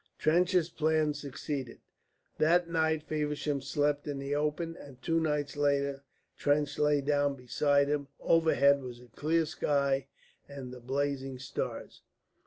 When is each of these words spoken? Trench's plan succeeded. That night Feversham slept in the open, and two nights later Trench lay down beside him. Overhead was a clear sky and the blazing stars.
Trench's 0.17 0.67
plan 0.67 1.13
succeeded. 1.13 1.79
That 2.39 2.67
night 2.67 3.03
Feversham 3.03 3.61
slept 3.61 4.07
in 4.07 4.17
the 4.17 4.33
open, 4.33 4.75
and 4.75 4.99
two 4.99 5.19
nights 5.19 5.55
later 5.55 6.01
Trench 6.35 6.79
lay 6.79 7.01
down 7.01 7.35
beside 7.35 7.87
him. 7.87 8.07
Overhead 8.19 8.81
was 8.81 8.99
a 8.99 9.09
clear 9.09 9.45
sky 9.45 10.07
and 10.49 10.73
the 10.73 10.79
blazing 10.79 11.37
stars. 11.37 12.01